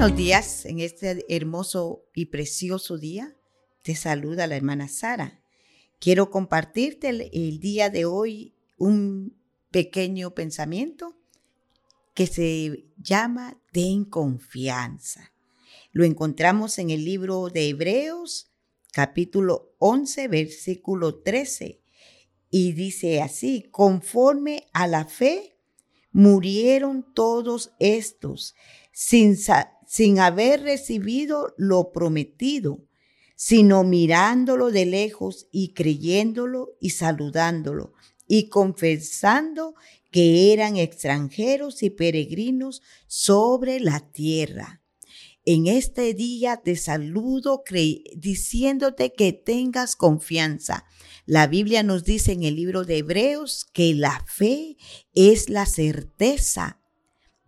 buenos 0.00 0.16
días 0.16 0.64
en 0.64 0.80
este 0.80 1.26
hermoso 1.28 2.06
y 2.14 2.26
precioso 2.26 2.96
día. 2.96 3.36
Te 3.82 3.94
saluda 3.94 4.46
la 4.46 4.56
hermana 4.56 4.88
Sara. 4.88 5.42
Quiero 5.98 6.30
compartirte 6.30 7.10
el, 7.10 7.60
día 7.60 7.90
de 7.90 8.06
hoy 8.06 8.54
un 8.78 9.36
pequeño 9.70 10.30
pensamiento 10.34 11.18
que 12.14 12.26
se 12.26 12.86
llama 12.96 13.60
Ten 13.72 14.06
confianza. 14.06 15.34
Lo 15.92 16.04
encontramos 16.04 16.78
en 16.78 16.88
el 16.88 17.04
libro 17.04 17.50
de 17.50 17.68
Hebreos, 17.68 18.50
capítulo 18.94 19.74
11, 19.80 20.28
versículo 20.28 21.16
13. 21.16 21.82
Y 22.48 22.72
dice 22.72 23.20
así, 23.20 23.68
conforme 23.70 24.66
a 24.72 24.86
la 24.86 25.04
fe, 25.04 25.58
murieron 26.10 27.04
todos 27.12 27.74
estos 27.78 28.54
sin, 28.92 29.36
sin 29.90 30.20
haber 30.20 30.62
recibido 30.62 31.52
lo 31.58 31.90
prometido, 31.90 32.86
sino 33.34 33.82
mirándolo 33.82 34.70
de 34.70 34.86
lejos 34.86 35.48
y 35.50 35.72
creyéndolo 35.74 36.76
y 36.80 36.90
saludándolo 36.90 37.92
y 38.28 38.48
confesando 38.50 39.74
que 40.12 40.52
eran 40.52 40.76
extranjeros 40.76 41.82
y 41.82 41.90
peregrinos 41.90 42.82
sobre 43.08 43.80
la 43.80 43.98
tierra. 44.12 44.80
En 45.44 45.66
este 45.66 46.14
día 46.14 46.58
te 46.58 46.76
saludo 46.76 47.64
diciéndote 48.14 49.12
que 49.12 49.32
tengas 49.32 49.96
confianza. 49.96 50.84
La 51.26 51.48
Biblia 51.48 51.82
nos 51.82 52.04
dice 52.04 52.30
en 52.30 52.44
el 52.44 52.54
libro 52.54 52.84
de 52.84 52.98
Hebreos 52.98 53.66
que 53.72 53.92
la 53.94 54.24
fe 54.28 54.76
es 55.14 55.48
la 55.48 55.66
certeza 55.66 56.79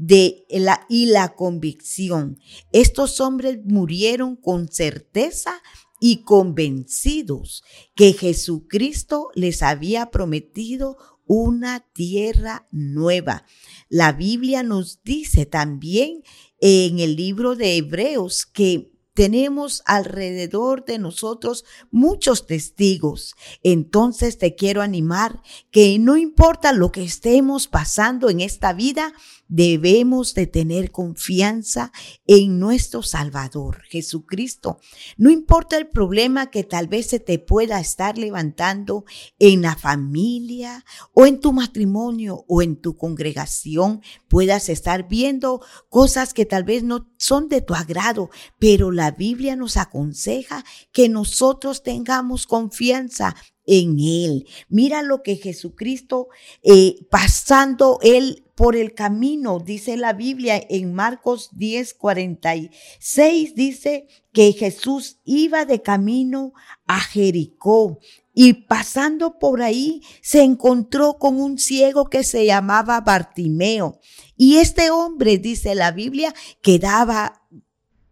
de 0.05 0.45
la, 0.51 0.85
y 0.89 1.07
la 1.07 1.35
convicción. 1.37 2.41
Estos 2.73 3.21
hombres 3.21 3.61
murieron 3.65 4.35
con 4.35 4.67
certeza 4.67 5.63
y 6.01 6.25
convencidos 6.25 7.63
que 7.95 8.13
Jesucristo 8.13 9.29
les 9.37 9.63
había 9.63 10.11
prometido 10.11 10.97
una 11.25 11.87
tierra 11.93 12.67
nueva. 12.73 13.47
La 13.89 14.13
Biblia 14.13 14.65
nos 14.65 15.05
dice 15.05 15.47
también 15.47 16.25
en 16.61 16.99
el 16.99 17.15
libro 17.15 17.55
de 17.55 17.77
Hebreos 17.77 18.45
que 18.45 18.93
tenemos 19.15 19.83
alrededor 19.85 20.85
de 20.85 20.99
nosotros 20.99 21.65
muchos 21.91 22.47
testigos. 22.47 23.35
Entonces 23.63 24.39
te 24.39 24.55
quiero 24.55 24.83
animar 24.83 25.43
que 25.71 25.99
no 25.99 26.17
importa 26.17 26.73
lo 26.73 26.93
que 26.93 27.05
estemos 27.05 27.69
pasando 27.69 28.31
en 28.31 28.41
esta 28.41 28.73
vida, 28.73 29.13
debemos 29.53 30.33
de 30.33 30.47
tener 30.47 30.91
confianza 30.91 31.93
en 32.27 32.59
nuestro 32.59 33.03
Salvador, 33.03 33.83
Jesucristo. 33.83 34.79
No 35.19 35.31
importa 35.31 35.77
el 35.77 35.89
problema 35.89 36.51
que 36.51 36.65
tal 36.65 36.89
vez 36.89 37.09
se 37.09 37.21
te 37.21 37.39
pueda 37.39 37.79
estar 37.79 38.17
levantando 38.17 39.05
en 39.39 39.61
la 39.61 39.77
familia 39.77 40.87
o 41.13 41.27
en 41.27 41.39
tu 41.39 41.53
matrimonio 41.53 42.47
o 42.49 42.63
en 42.63 42.77
tu 42.81 42.97
congregación, 42.97 44.01
puedas 44.27 44.71
estar 44.71 45.07
viendo 45.07 45.61
cosas 45.91 46.33
que 46.33 46.47
tal 46.47 46.65
vez 46.65 46.83
no 46.83 47.13
son 47.19 47.51
de 47.51 47.61
tu 47.61 47.75
agrado, 47.75 48.31
pero 48.59 48.91
la 48.91 49.11
Biblia 49.11 49.55
nos 49.55 49.77
aconseja 49.77 50.65
que 50.93 51.11
nosotros 51.11 51.83
tengamos 51.83 52.47
confianza 52.47 53.37
en 53.67 53.99
Él. 54.01 54.47
Mira 54.69 55.03
lo 55.03 55.23
que 55.23 55.37
Jesucristo, 55.37 56.29
eh, 56.63 56.97
pasando 57.11 57.99
Él 58.03 58.45
por 58.63 58.77
el 58.77 58.95
camino, 58.95 59.59
dice 59.59 59.97
la 59.97 60.13
Biblia 60.13 60.65
en 60.71 60.95
Marcos 60.95 61.51
10, 61.51 61.95
46, 61.95 63.57
dice 63.57 64.07
que 64.33 64.53
Jesús 64.53 65.19
iba 65.25 65.65
de 65.65 65.83
camino 65.83 66.53
a 66.87 67.01
Jericó 67.01 67.99
y 68.33 68.53
pasando 68.53 69.41
por 69.41 69.63
ahí 69.63 70.01
se 70.21 70.45
encontró 70.45 71.15
con 71.15 71.41
un 71.41 71.59
ciego 71.59 72.05
que 72.05 72.23
se 72.23 72.47
llamaba 72.47 73.01
Bartimeo. 73.01 73.99
Y 74.37 74.59
este 74.59 74.93
hombre, 74.93 75.39
dice 75.39 75.75
la 75.75 75.91
Biblia, 75.91 76.33
que 76.61 76.79
daba 76.79 77.43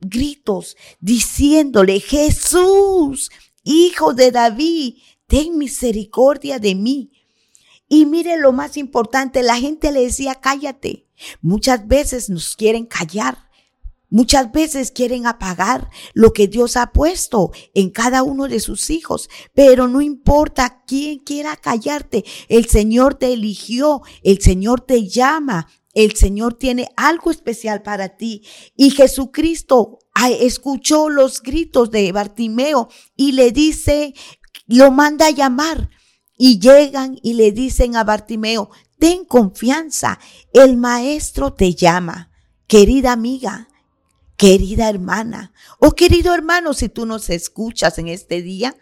gritos 0.00 0.76
diciéndole, 0.98 2.00
Jesús, 2.00 3.30
hijo 3.62 4.14
de 4.14 4.32
David, 4.32 4.94
ten 5.28 5.56
misericordia 5.58 6.58
de 6.58 6.75
mí. 6.75 7.12
Y 7.92 8.06
mire 8.06 8.38
lo 8.38 8.52
más 8.52 8.76
importante, 8.76 9.42
la 9.42 9.56
gente 9.56 9.90
le 9.90 10.02
decía, 10.02 10.36
cállate. 10.36 11.08
Muchas 11.42 11.88
veces 11.88 12.30
nos 12.30 12.54
quieren 12.54 12.86
callar. 12.86 13.50
Muchas 14.08 14.52
veces 14.52 14.92
quieren 14.92 15.26
apagar 15.26 15.90
lo 16.14 16.32
que 16.32 16.46
Dios 16.46 16.76
ha 16.76 16.92
puesto 16.92 17.50
en 17.74 17.90
cada 17.90 18.22
uno 18.22 18.46
de 18.46 18.60
sus 18.60 18.90
hijos, 18.90 19.28
pero 19.54 19.88
no 19.88 20.00
importa 20.00 20.82
quién 20.86 21.18
quiera 21.18 21.56
callarte, 21.56 22.24
el 22.48 22.66
Señor 22.66 23.16
te 23.16 23.32
eligió, 23.32 24.02
el 24.22 24.40
Señor 24.40 24.80
te 24.80 25.08
llama, 25.08 25.68
el 25.92 26.14
Señor 26.14 26.54
tiene 26.54 26.88
algo 26.96 27.32
especial 27.32 27.82
para 27.82 28.16
ti. 28.16 28.42
Y 28.76 28.90
Jesucristo 28.90 29.98
escuchó 30.40 31.08
los 31.08 31.42
gritos 31.42 31.90
de 31.90 32.10
Bartimeo 32.12 32.88
y 33.16 33.32
le 33.32 33.50
dice, 33.50 34.14
lo 34.66 34.92
manda 34.92 35.26
a 35.26 35.30
llamar 35.30 35.90
y 36.42 36.58
llegan 36.58 37.18
y 37.22 37.34
le 37.34 37.52
dicen 37.52 37.96
a 37.96 38.02
Bartimeo, 38.02 38.70
ten 38.98 39.26
confianza, 39.26 40.18
el 40.54 40.78
maestro 40.78 41.52
te 41.52 41.74
llama, 41.74 42.30
querida 42.66 43.12
amiga, 43.12 43.68
querida 44.38 44.88
hermana 44.88 45.52
o 45.78 45.90
querido 45.90 46.32
hermano, 46.32 46.72
si 46.72 46.88
tú 46.88 47.04
nos 47.04 47.28
escuchas 47.28 47.98
en 47.98 48.08
este 48.08 48.40
día, 48.40 48.74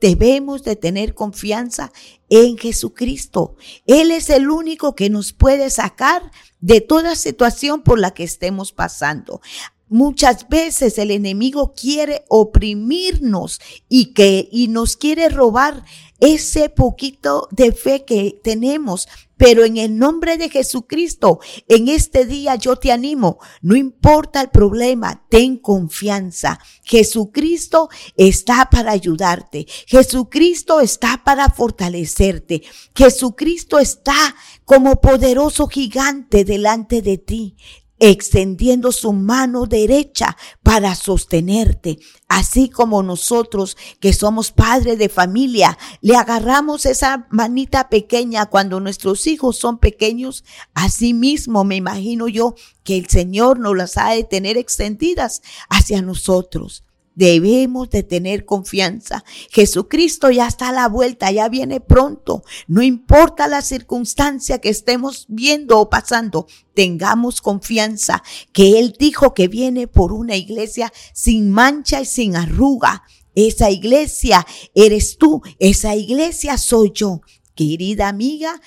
debemos 0.00 0.62
de 0.62 0.74
tener 0.74 1.14
confianza 1.14 1.92
en 2.30 2.56
Jesucristo. 2.56 3.56
Él 3.84 4.10
es 4.10 4.30
el 4.30 4.48
único 4.48 4.94
que 4.94 5.10
nos 5.10 5.34
puede 5.34 5.68
sacar 5.68 6.30
de 6.60 6.80
toda 6.80 7.14
situación 7.14 7.82
por 7.82 7.98
la 7.98 8.12
que 8.12 8.24
estemos 8.24 8.72
pasando. 8.72 9.42
Muchas 9.88 10.48
veces 10.48 10.96
el 10.96 11.10
enemigo 11.10 11.74
quiere 11.74 12.24
oprimirnos 12.28 13.60
y 13.88 14.14
que 14.14 14.48
y 14.50 14.68
nos 14.68 14.96
quiere 14.96 15.28
robar 15.28 15.84
ese 16.20 16.68
poquito 16.68 17.48
de 17.50 17.72
fe 17.72 18.04
que 18.04 18.40
tenemos. 18.42 19.08
Pero 19.36 19.64
en 19.64 19.76
el 19.76 19.98
nombre 19.98 20.38
de 20.38 20.48
Jesucristo, 20.48 21.40
en 21.68 21.88
este 21.88 22.24
día 22.24 22.54
yo 22.54 22.76
te 22.76 22.90
animo, 22.90 23.38
no 23.60 23.76
importa 23.76 24.40
el 24.40 24.48
problema, 24.48 25.26
ten 25.28 25.58
confianza. 25.58 26.58
Jesucristo 26.82 27.90
está 28.16 28.70
para 28.70 28.92
ayudarte. 28.92 29.66
Jesucristo 29.86 30.80
está 30.80 31.22
para 31.22 31.50
fortalecerte. 31.50 32.62
Jesucristo 32.94 33.78
está 33.78 34.34
como 34.64 35.02
poderoso 35.02 35.66
gigante 35.68 36.44
delante 36.44 37.02
de 37.02 37.18
ti 37.18 37.56
extendiendo 37.98 38.92
su 38.92 39.12
mano 39.12 39.66
derecha 39.66 40.36
para 40.62 40.94
sostenerte, 40.94 41.98
así 42.28 42.68
como 42.68 43.02
nosotros 43.02 43.76
que 44.00 44.12
somos 44.12 44.52
padres 44.52 44.98
de 44.98 45.08
familia, 45.08 45.78
le 46.00 46.16
agarramos 46.16 46.86
esa 46.86 47.26
manita 47.30 47.88
pequeña 47.88 48.46
cuando 48.46 48.80
nuestros 48.80 49.26
hijos 49.26 49.56
son 49.56 49.78
pequeños, 49.78 50.44
así 50.74 51.14
mismo 51.14 51.64
me 51.64 51.76
imagino 51.76 52.28
yo 52.28 52.54
que 52.84 52.96
el 52.96 53.08
Señor 53.08 53.58
nos 53.58 53.76
las 53.76 53.96
ha 53.96 54.10
de 54.10 54.24
tener 54.24 54.56
extendidas 54.56 55.42
hacia 55.68 56.02
nosotros. 56.02 56.84
Debemos 57.16 57.88
de 57.88 58.02
tener 58.02 58.44
confianza. 58.44 59.24
Jesucristo 59.50 60.30
ya 60.30 60.46
está 60.46 60.68
a 60.68 60.72
la 60.72 60.86
vuelta, 60.86 61.30
ya 61.30 61.48
viene 61.48 61.80
pronto. 61.80 62.44
No 62.68 62.82
importa 62.82 63.48
la 63.48 63.62
circunstancia 63.62 64.58
que 64.58 64.68
estemos 64.68 65.24
viendo 65.26 65.80
o 65.80 65.88
pasando, 65.88 66.46
tengamos 66.74 67.40
confianza 67.40 68.22
que 68.52 68.78
Él 68.78 68.94
dijo 68.98 69.32
que 69.32 69.48
viene 69.48 69.88
por 69.88 70.12
una 70.12 70.36
iglesia 70.36 70.92
sin 71.14 71.50
mancha 71.50 72.02
y 72.02 72.04
sin 72.04 72.36
arruga. 72.36 73.02
Esa 73.34 73.70
iglesia 73.70 74.46
eres 74.74 75.16
tú, 75.16 75.40
esa 75.58 75.96
iglesia 75.96 76.58
soy 76.58 76.92
yo. 76.94 77.22
Querida 77.54 78.08
amiga, 78.08 78.60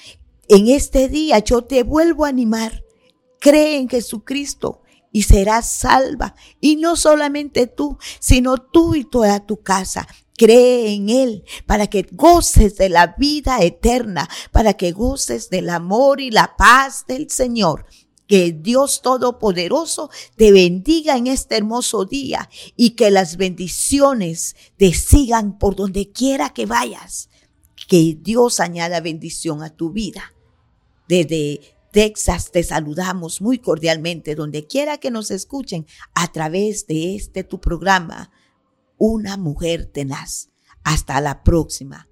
en 0.47 0.69
este 0.69 1.07
día 1.07 1.38
yo 1.38 1.63
te 1.65 1.83
vuelvo 1.83 2.25
a 2.25 2.29
animar. 2.29 2.83
Cree 3.39 3.77
en 3.77 3.88
Jesucristo 3.89 4.81
y 5.11 5.23
serás 5.23 5.69
salva. 5.71 6.35
Y 6.59 6.75
no 6.75 6.95
solamente 6.95 7.67
tú, 7.67 7.97
sino 8.19 8.57
tú 8.57 8.95
y 8.95 9.03
toda 9.03 9.45
tu 9.45 9.61
casa. 9.61 10.07
Cree 10.38 10.94
en 10.94 11.09
Él 11.09 11.44
para 11.65 11.88
que 11.88 12.07
goces 12.11 12.77
de 12.77 12.89
la 12.89 13.15
vida 13.17 13.59
eterna, 13.61 14.29
para 14.51 14.73
que 14.75 14.91
goces 14.91 15.50
del 15.50 15.69
amor 15.69 16.21
y 16.21 16.31
la 16.31 16.56
paz 16.56 17.06
del 17.07 17.29
Señor. 17.29 17.85
Que 18.27 18.51
Dios 18.51 19.01
Todopoderoso 19.01 20.11
te 20.35 20.51
bendiga 20.51 21.17
en 21.17 21.27
este 21.27 21.57
hermoso 21.57 22.06
día 22.06 22.47
y 22.75 22.91
que 22.91 23.09
las 23.09 23.38
bendiciones 23.38 24.56
te 24.77 24.94
sigan 24.94 25.57
por 25.57 25.75
donde 25.75 26.11
quiera 26.11 26.51
que 26.51 26.67
vayas. 26.67 27.29
Que 27.88 28.15
Dios 28.21 28.59
añada 28.59 29.01
bendición 29.01 29.63
a 29.63 29.75
tu 29.75 29.91
vida. 29.91 30.35
Desde 31.07 31.78
Texas, 31.91 32.51
te 32.51 32.63
saludamos 32.63 33.41
muy 33.41 33.57
cordialmente, 33.57 34.36
donde 34.36 34.68
quiera 34.68 34.97
que 34.97 35.12
nos 35.12 35.31
escuchen, 35.31 35.86
a 36.13 36.31
través 36.31 36.86
de 36.88 37.15
este 37.15 37.44
tu 37.44 37.59
programa, 37.59 38.31
Una 38.97 39.38
Mujer 39.38 39.86
Tenaz. 39.86 40.50
Hasta 40.83 41.19
la 41.21 41.44
próxima. 41.44 42.07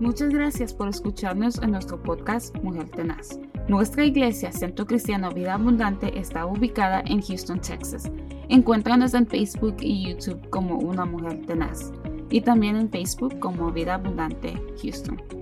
Muchas 0.00 0.30
gracias 0.30 0.74
por 0.74 0.88
escucharnos 0.88 1.58
en 1.58 1.70
nuestro 1.70 2.02
podcast 2.02 2.56
Mujer 2.62 2.90
Tenaz. 2.90 3.38
Nuestra 3.68 4.04
iglesia, 4.04 4.50
Centro 4.50 4.84
Cristiano 4.84 5.30
Vida 5.30 5.54
Abundante, 5.54 6.18
está 6.18 6.44
ubicada 6.46 7.02
en 7.06 7.22
Houston, 7.22 7.60
Texas. 7.60 8.10
Encuéntranos 8.48 9.14
en 9.14 9.26
Facebook 9.28 9.76
y 9.80 10.08
YouTube 10.08 10.50
como 10.50 10.78
Una 10.78 11.04
Mujer 11.04 11.46
Tenaz 11.46 11.92
y 12.30 12.40
también 12.40 12.76
en 12.76 12.90
Facebook 12.90 13.38
como 13.38 13.70
Vida 13.70 13.94
Abundante 13.94 14.54
Houston. 14.82 15.41